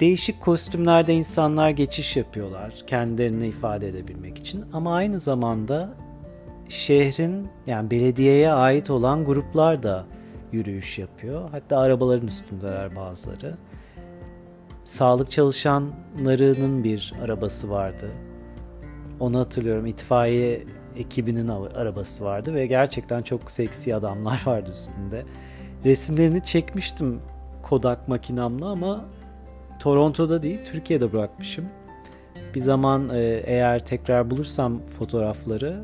[0.00, 5.94] Değişik kostümlerde insanlar geçiş yapıyorlar kendilerini ifade edebilmek için ama aynı zamanda
[6.70, 10.04] şehrin yani belediyeye ait olan gruplar da
[10.52, 11.50] yürüyüş yapıyor.
[11.50, 13.56] Hatta arabaların üstündeler bazıları.
[14.84, 18.10] Sağlık çalışanlarının bir arabası vardı.
[19.20, 19.86] Onu hatırlıyorum.
[19.86, 20.64] İtfaiye
[20.96, 25.24] ekibinin arabası vardı ve gerçekten çok seksi adamlar vardı üstünde.
[25.84, 27.20] Resimlerini çekmiştim
[27.62, 29.04] Kodak makinamla ama
[29.80, 31.64] Toronto'da değil Türkiye'de bırakmışım.
[32.54, 35.82] Bir zaman e, eğer tekrar bulursam fotoğrafları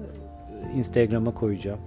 [0.75, 1.79] Instagram'a koyacağım.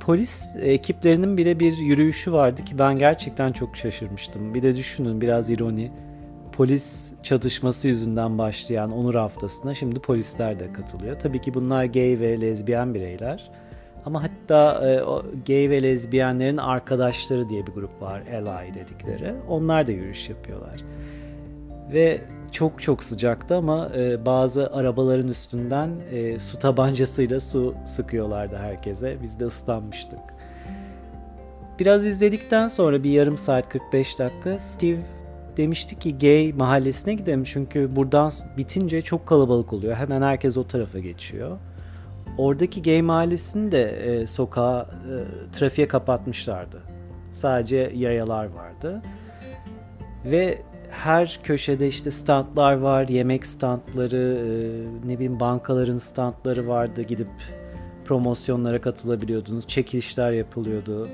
[0.00, 4.54] Polis ekiplerinin bile bir yürüyüşü vardı ki ben gerçekten çok şaşırmıştım.
[4.54, 5.90] Bir de düşünün biraz ironi.
[6.52, 11.18] Polis çatışması yüzünden başlayan Onur Haftası'na şimdi polisler de katılıyor.
[11.18, 13.50] Tabii ki bunlar gay ve lezbiyen bireyler.
[14.04, 18.22] Ama hatta e, o gay ve lezbiyenlerin arkadaşları diye bir grup var.
[18.26, 19.34] Ally dedikleri.
[19.48, 20.80] Onlar da yürüyüş yapıyorlar.
[21.92, 22.20] Ve
[22.54, 29.16] çok çok sıcaktı ama e, bazı arabaların üstünden e, su tabancasıyla su sıkıyorlardı herkese.
[29.22, 30.20] Biz de ıslanmıştık.
[31.78, 35.00] Biraz izledikten sonra bir yarım saat 45 dakika Steve
[35.56, 39.96] demişti ki gay mahallesine gidelim çünkü buradan bitince çok kalabalık oluyor.
[39.96, 41.58] Hemen herkes o tarafa geçiyor.
[42.38, 45.14] Oradaki gay mahallesini de e, sokağa e,
[45.52, 46.82] trafiğe kapatmışlardı.
[47.32, 49.02] Sadece yayalar vardı.
[50.24, 50.58] Ve
[50.94, 57.02] her köşede işte standlar var, yemek standları, e, ne bileyim bankaların standları vardı.
[57.02, 57.28] Gidip
[58.04, 61.08] promosyonlara katılabiliyordunuz, çekilişler yapılıyordu.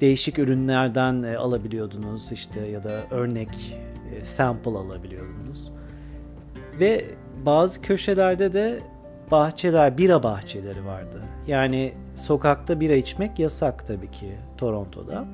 [0.00, 3.78] Değişik ürünlerden e, alabiliyordunuz işte ya da örnek
[4.14, 5.72] e, sample alabiliyordunuz.
[6.80, 7.04] Ve
[7.46, 8.80] bazı köşelerde de
[9.30, 11.22] bahçeler, bira bahçeleri vardı.
[11.46, 15.24] Yani sokakta bira içmek yasak tabii ki Toronto'da.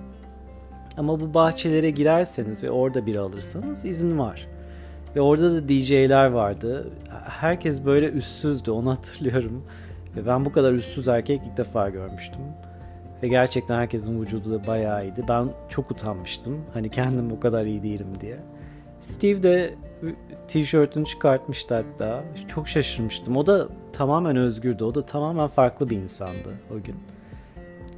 [0.98, 4.46] Ama bu bahçelere girerseniz ve orada bir alırsanız izin var.
[5.16, 6.90] Ve orada da DJ'ler vardı.
[7.24, 9.64] Herkes böyle üstsüzdü onu hatırlıyorum.
[10.16, 12.40] Ve ben bu kadar üstsüz erkek ilk defa görmüştüm.
[13.22, 15.24] Ve gerçekten herkesin vücudu da bayağı iyiydi.
[15.28, 16.60] Ben çok utanmıştım.
[16.74, 18.38] Hani kendim bu kadar iyi değilim diye.
[19.00, 19.74] Steve de
[20.48, 22.24] tişörtünü çıkartmıştı hatta.
[22.48, 23.36] Çok şaşırmıştım.
[23.36, 24.84] O da tamamen özgürdü.
[24.84, 26.96] O da tamamen farklı bir insandı o gün.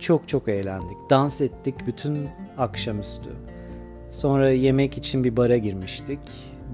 [0.01, 0.97] Çok çok eğlendik.
[1.11, 3.31] Dans ettik bütün akşamüstü.
[4.11, 6.19] Sonra yemek için bir bara girmiştik.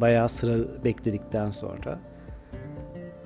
[0.01, 1.99] Bayağı sıra bekledikten sonra.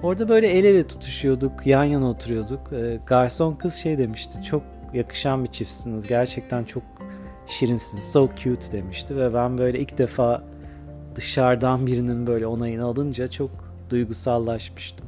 [0.03, 2.73] Orada böyle el ele tutuşuyorduk, yan yana oturuyorduk.
[2.73, 4.63] Ee, garson kız şey demişti, çok
[4.95, 6.83] yakışan bir çiftsiniz, gerçekten çok
[7.47, 9.17] şirinsiniz, so cute demişti.
[9.17, 10.43] Ve ben böyle ilk defa
[11.15, 13.51] dışarıdan birinin böyle onayını alınca çok
[13.91, 15.07] duygusallaşmıştım.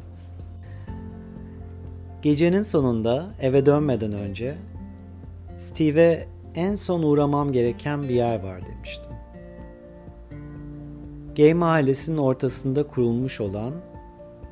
[2.23, 4.57] Gecenin sonunda eve dönmeden önce
[5.63, 9.13] Steve'e en son uğramam gereken bir yer var demiştim.
[11.37, 13.73] Gay mahallesinin ortasında kurulmuş olan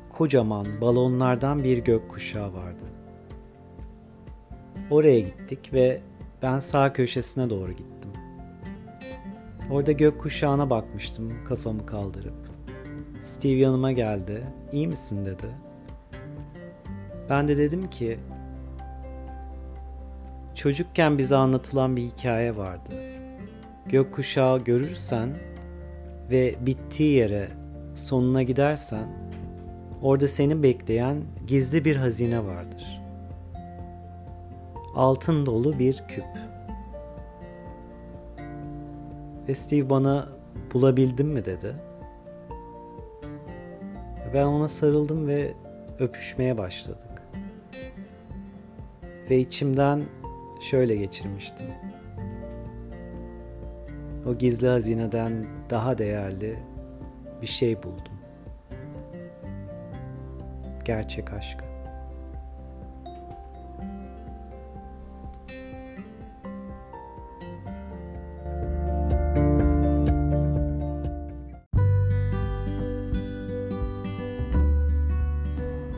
[0.09, 2.85] kocaman balonlardan bir gökkuşağı vardı.
[4.91, 6.01] Oraya gittik ve
[6.41, 8.11] ben sağ köşesine doğru gittim.
[9.71, 12.49] Orada gökkuşağına bakmıştım kafamı kaldırıp.
[13.23, 14.43] Steve yanıma geldi.
[14.71, 15.47] İyi misin dedi.
[17.29, 18.19] Ben de dedim ki
[20.61, 22.91] çocukken bize anlatılan bir hikaye vardı.
[23.85, 25.29] Gökkuşağı görürsen
[26.29, 27.47] ve bittiği yere
[27.95, 29.07] sonuna gidersen
[30.01, 33.01] orada seni bekleyen gizli bir hazine vardır.
[34.95, 36.25] Altın dolu bir küp.
[39.47, 40.29] Ve Steve bana
[40.73, 41.75] bulabildin mi dedi.
[44.33, 45.53] Ben ona sarıldım ve
[45.99, 47.21] öpüşmeye başladık.
[49.29, 50.01] Ve içimden
[50.61, 51.65] şöyle geçirmiştim.
[54.25, 56.59] O gizli hazineden daha değerli
[57.41, 58.13] bir şey buldum.
[60.85, 61.71] Gerçek aşkı.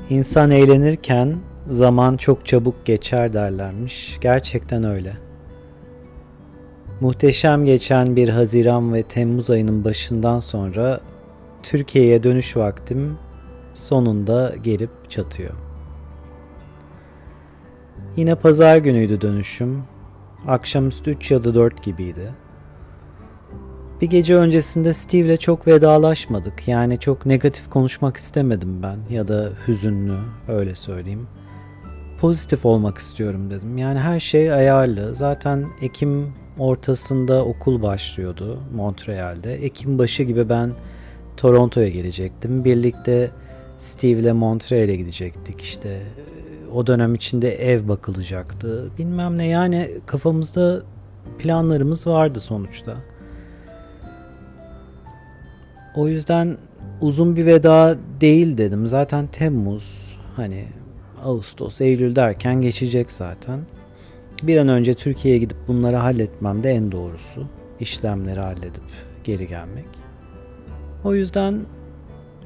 [0.09, 1.37] İnsan eğlenirken
[1.69, 4.17] zaman çok çabuk geçer derlermiş.
[4.21, 5.13] Gerçekten öyle.
[7.01, 10.99] Muhteşem geçen bir Haziran ve Temmuz ayının başından sonra
[11.63, 13.17] Türkiye'ye dönüş vaktim
[13.73, 15.53] sonunda gelip çatıyor.
[18.17, 19.83] Yine pazar günüydü dönüşüm.
[20.47, 22.31] Akşamüstü 3 ya da 4 gibiydi.
[24.01, 26.67] Bir gece öncesinde Steve'le çok vedalaşmadık.
[26.67, 31.27] Yani çok negatif konuşmak istemedim ben ya da hüzünlü öyle söyleyeyim.
[32.23, 33.77] Pozitif olmak istiyorum dedim.
[33.77, 35.15] Yani her şey ayarlı.
[35.15, 39.53] Zaten Ekim ortasında okul başlıyordu Montreal'de.
[39.53, 40.71] Ekim başı gibi ben
[41.37, 42.65] Toronto'ya gelecektim.
[42.65, 43.31] Birlikte
[43.77, 46.01] Steve ile Montreal'e gidecektik işte.
[46.73, 48.89] O dönem içinde ev bakılacaktı.
[48.97, 50.83] Bilmem ne yani kafamızda
[51.39, 52.97] planlarımız vardı sonuçta.
[55.95, 56.57] O yüzden
[57.01, 58.87] uzun bir veda değil dedim.
[58.87, 60.65] Zaten Temmuz hani
[61.23, 63.59] Ağustos, Eylül derken geçecek zaten.
[64.43, 67.45] Bir an önce Türkiye'ye gidip bunları halletmem de en doğrusu.
[67.79, 68.83] İşlemleri halledip
[69.23, 69.85] geri gelmek.
[71.03, 71.59] O yüzden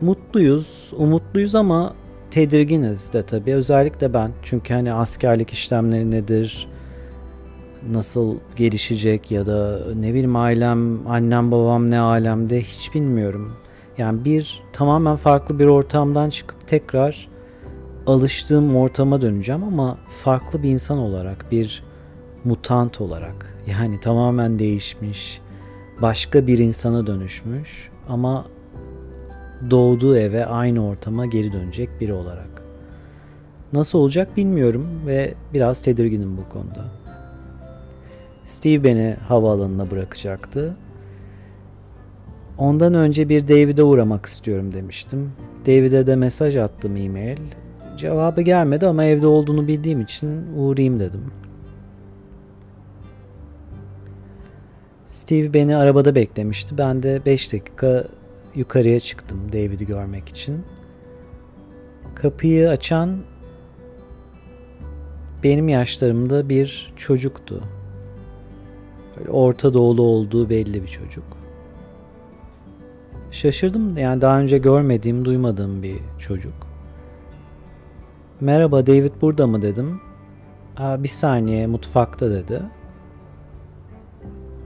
[0.01, 1.93] mutluyuz, umutluyuz ama
[2.31, 3.53] tedirginiz de tabii.
[3.53, 4.31] Özellikle ben.
[4.43, 6.67] Çünkü hani askerlik işlemleri nedir,
[7.91, 13.53] nasıl gelişecek ya da ne bileyim ailem, annem babam ne alemde hiç bilmiyorum.
[13.97, 17.27] Yani bir tamamen farklı bir ortamdan çıkıp tekrar
[18.07, 21.83] alıştığım ortama döneceğim ama farklı bir insan olarak, bir
[22.45, 23.57] mutant olarak.
[23.67, 25.41] Yani tamamen değişmiş,
[26.01, 28.45] başka bir insana dönüşmüş ama
[29.71, 32.63] doğduğu eve aynı ortama geri dönecek biri olarak.
[33.73, 36.85] Nasıl olacak bilmiyorum ve biraz tedirginim bu konuda.
[38.45, 40.77] Steve beni havaalanına bırakacaktı.
[42.57, 45.31] Ondan önce bir David'e uğramak istiyorum demiştim.
[45.65, 47.37] David'e de mesaj attım e-mail.
[47.97, 51.31] Cevabı gelmedi ama evde olduğunu bildiğim için uğrayayım dedim.
[55.07, 56.77] Steve beni arabada beklemişti.
[56.77, 58.07] Ben de 5 dakika
[58.55, 60.65] yukarıya çıktım David'i görmek için.
[62.15, 63.17] Kapıyı açan
[65.43, 67.63] benim yaşlarımda bir çocuktu.
[69.17, 71.23] Böyle Orta Doğulu olduğu belli bir çocuk.
[73.31, 76.66] Şaşırdım yani daha önce görmediğim, duymadığım bir çocuk.
[78.41, 79.99] Merhaba David burada mı dedim.
[80.77, 82.61] Aa, bir saniye mutfakta dedi.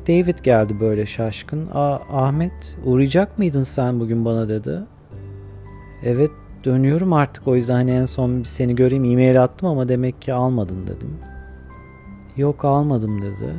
[0.08, 1.68] David geldi böyle şaşkın.
[1.74, 4.82] Aa, Ahmet uğrayacak mıydın sen bugün bana dedi.
[6.04, 6.32] Evet
[6.64, 10.34] dönüyorum artık o yüzden hani en son bir seni göreyim e-mail attım ama demek ki
[10.34, 11.18] almadın dedim.
[12.38, 13.54] Yok almadım dedi.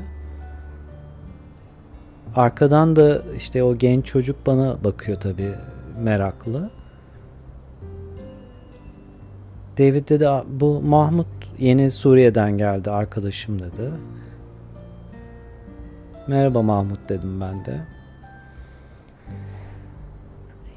[2.36, 5.54] Arkadan da işte o genç çocuk bana bakıyor tabii
[5.98, 6.70] meraklı.
[9.78, 11.26] David dedi bu Mahmut
[11.58, 13.90] yeni Suriye'den geldi arkadaşım dedi.
[16.28, 17.80] Merhaba Mahmut dedim ben de.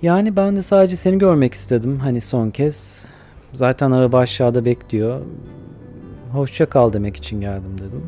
[0.01, 3.05] Yani ben de sadece seni görmek istedim hani son kez.
[3.53, 5.21] Zaten araba aşağıda bekliyor.
[6.31, 8.03] Hoşça kal demek için geldim dedim.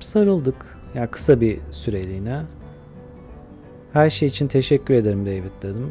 [0.00, 0.78] Sarıldık.
[0.94, 2.42] Ya yani kısa bir süreliğine.
[3.92, 5.90] Her şey için teşekkür ederim David dedim.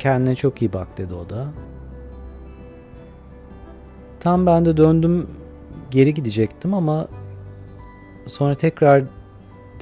[0.00, 1.46] Kendine çok iyi bak dedi o da.
[4.20, 5.26] Tam ben de döndüm
[5.90, 7.08] geri gidecektim ama
[8.26, 9.04] sonra tekrar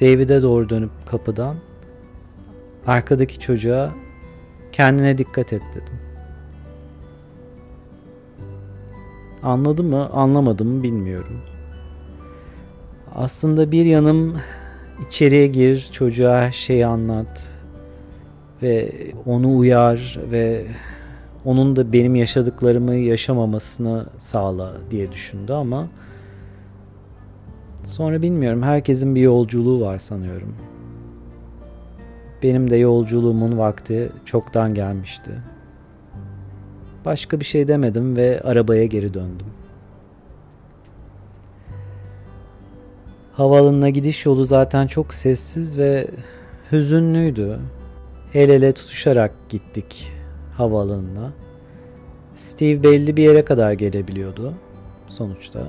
[0.01, 1.55] David'e doğru dönüp kapıdan
[2.87, 3.91] arkadaki çocuğa
[4.71, 5.99] kendine dikkat et dedim.
[9.43, 11.41] Anladı mı, anlamadı mı bilmiyorum.
[13.15, 14.37] Aslında bir yanım
[15.07, 17.58] içeriye gir, çocuğa her şeyi anlat
[18.63, 18.91] ve
[19.25, 20.65] onu uyar ve
[21.45, 25.87] onun da benim yaşadıklarımı yaşamamasını sağla diye düşündü ama
[27.85, 30.55] sonra bilmiyorum herkesin bir yolculuğu var sanıyorum.
[32.43, 35.31] Benim de yolculuğumun vakti çoktan gelmişti.
[37.05, 39.47] Başka bir şey demedim ve arabaya geri döndüm.
[43.33, 46.07] Havaalanına gidiş yolu zaten çok sessiz ve
[46.71, 47.59] hüzünlüydü.
[48.33, 50.11] El ele tutuşarak gittik
[50.57, 51.31] havaalanına.
[52.35, 54.53] Steve belli bir yere kadar gelebiliyordu
[55.07, 55.59] sonuçta.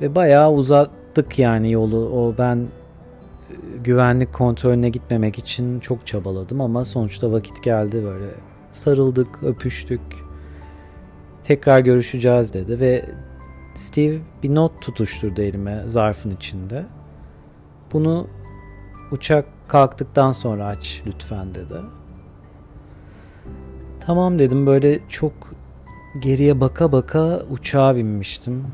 [0.00, 2.08] Ve bayağı uzattık yani yolu.
[2.08, 2.66] O ben e,
[3.84, 8.26] güvenlik kontrolüne gitmemek için çok çabaladım ama sonuçta vakit geldi böyle.
[8.72, 10.00] Sarıldık, öpüştük.
[11.42, 13.04] Tekrar görüşeceğiz dedi ve
[13.74, 16.84] Steve bir not tutuşturdu elime zarfın içinde.
[17.92, 18.26] Bunu
[19.10, 21.74] uçak kalktıktan sonra aç lütfen dedi.
[24.00, 25.32] Tamam dedim böyle çok
[26.20, 28.64] geriye baka baka uçağa binmiştim.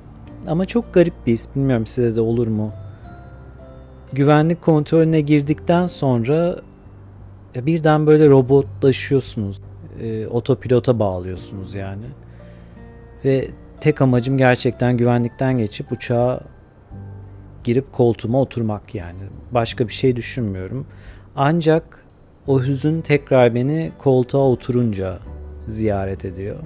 [0.46, 2.72] Ama çok garip bir his bilmiyorum size de olur mu?
[4.12, 6.56] Güvenlik kontrolüne girdikten sonra
[7.54, 9.60] birden böyle robotlaşıyorsunuz.
[10.02, 12.06] E, otopilota bağlıyorsunuz yani.
[13.24, 13.48] Ve
[13.80, 16.40] tek amacım gerçekten güvenlikten geçip uçağa
[17.64, 19.18] girip koltuğuma oturmak yani.
[19.52, 20.86] Başka bir şey düşünmüyorum.
[21.36, 22.04] Ancak
[22.46, 25.18] o hüzün tekrar beni koltuğa oturunca
[25.68, 26.56] ziyaret ediyor.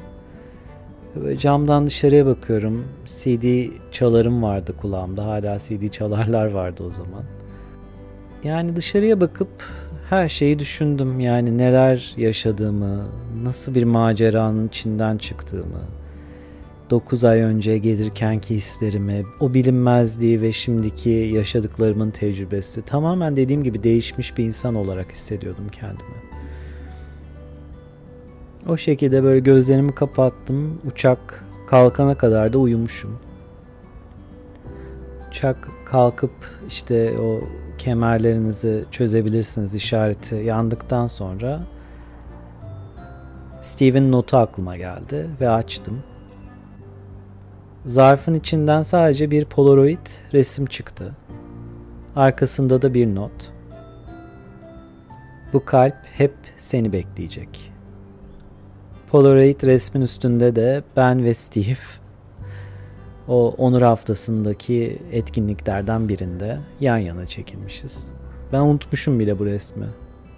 [1.39, 2.85] Camdan dışarıya bakıyorum.
[3.07, 5.27] CD çalarım vardı kulağımda.
[5.27, 7.23] Hala CD çalarlar vardı o zaman.
[8.45, 9.49] Yani dışarıya bakıp
[10.11, 11.21] her şeyi düşündüm.
[11.21, 13.05] Yani neler yaşadığımı,
[13.43, 15.81] nasıl bir maceranın içinden çıktığımı,
[16.93, 24.39] 9 ay önce gelirkenki hislerimi, o bilinmezliği ve şimdiki yaşadıklarımın tecrübesi tamamen dediğim gibi değişmiş
[24.39, 26.17] bir insan olarak hissediyordum kendimi.
[28.69, 30.81] O şekilde böyle gözlerimi kapattım.
[30.91, 33.19] Uçak kalkana kadar da uyumuşum.
[35.31, 36.35] Uçak kalkıp
[36.69, 37.41] işte o
[37.79, 41.61] kemerlerinizi çözebilirsiniz işareti yandıktan sonra
[43.61, 46.03] Steve'in notu aklıma geldi ve açtım.
[47.87, 51.13] Zarfın içinden sadece bir polaroid resim çıktı.
[52.17, 53.53] Arkasında da bir not.
[55.53, 57.73] Bu kalp hep seni bekleyecek.
[59.11, 61.77] Polaroid resmin üstünde de ben ve Steve
[63.29, 68.13] o onur haftasındaki etkinliklerden birinde yan yana çekilmişiz.
[68.53, 69.87] Ben unutmuşum bile bu resmi,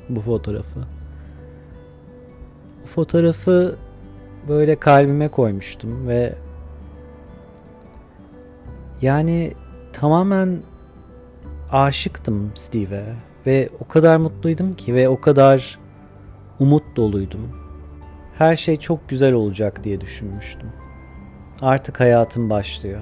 [0.08, 0.80] bu fotoğrafı.
[2.82, 3.76] Bu fotoğrafı
[4.48, 6.34] böyle kalbime koymuştum ve
[9.04, 9.52] yani
[9.92, 10.62] tamamen
[11.70, 13.14] aşıktım Steve'e
[13.46, 15.78] ve o kadar mutluydum ki ve o kadar
[16.60, 17.48] umut doluydum.
[18.34, 20.68] Her şey çok güzel olacak diye düşünmüştüm.
[21.60, 23.00] Artık hayatım başlıyor.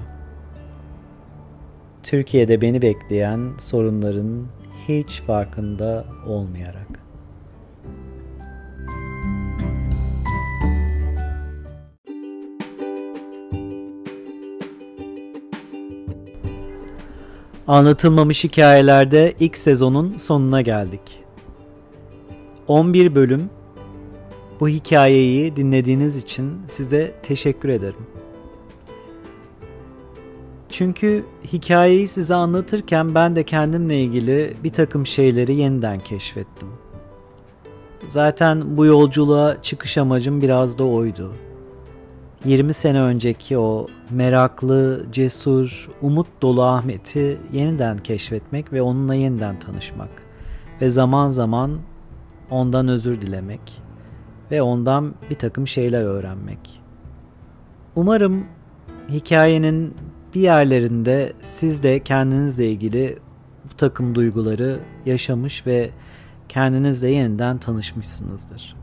[2.03, 4.45] Türkiye'de beni bekleyen sorunların
[4.87, 6.82] hiç farkında olmayarak.
[17.67, 21.23] Anlatılmamış hikayelerde ilk sezonun sonuna geldik.
[22.67, 23.49] 11 bölüm
[24.59, 28.07] bu hikayeyi dinlediğiniz için size teşekkür ederim.
[30.69, 36.69] Çünkü hikayeyi size anlatırken ben de kendimle ilgili bir takım şeyleri yeniden keşfettim.
[38.07, 41.31] Zaten bu yolculuğa çıkış amacım biraz da oydu.
[42.45, 50.09] 20 sene önceki o meraklı, cesur, umut dolu Ahmet'i yeniden keşfetmek ve onunla yeniden tanışmak
[50.81, 51.79] ve zaman zaman
[52.49, 53.81] ondan özür dilemek
[54.51, 56.81] ve ondan bir takım şeyler öğrenmek.
[57.95, 58.45] Umarım
[59.09, 59.95] hikayenin
[60.35, 63.19] bir yerlerinde siz de kendinizle ilgili
[63.71, 65.89] bu takım duyguları yaşamış ve
[66.49, 68.82] kendinizle yeniden tanışmışsınızdır.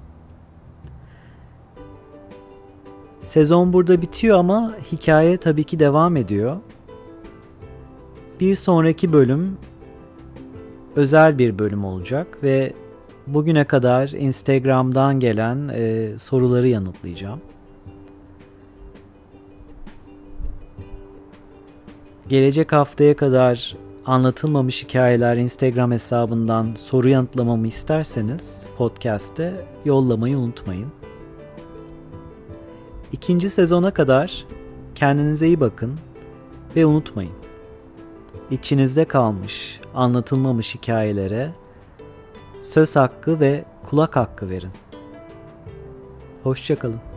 [3.20, 6.56] Sezon burada bitiyor ama hikaye tabii ki devam ediyor.
[8.40, 9.58] Bir sonraki bölüm
[10.96, 12.72] özel bir bölüm olacak ve
[13.26, 17.40] bugüne kadar Instagram'dan gelen e, soruları yanıtlayacağım.
[22.28, 29.52] Gelecek haftaya kadar anlatılmamış hikayeler Instagram hesabından soru yanıtlamamı isterseniz podcast'te
[29.84, 30.99] yollamayı unutmayın.
[33.12, 34.46] İkinci sezona kadar
[34.94, 35.98] kendinize iyi bakın
[36.76, 37.32] ve unutmayın.
[38.50, 41.50] İçinizde kalmış, anlatılmamış hikayelere
[42.60, 44.70] söz hakkı ve kulak hakkı verin.
[46.42, 47.09] Hoşçakalın.